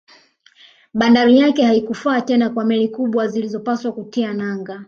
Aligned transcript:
Bandari 0.93 1.39
yake 1.39 1.63
haikufaa 1.63 2.21
tena 2.21 2.49
kwa 2.49 2.65
meli 2.65 2.87
kubwa 2.87 3.27
zilizopaswa 3.27 3.91
kutia 3.91 4.33
nanga 4.33 4.79